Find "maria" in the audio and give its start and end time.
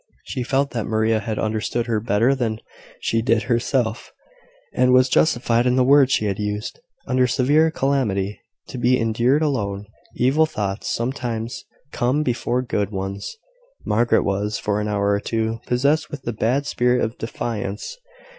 0.87-1.19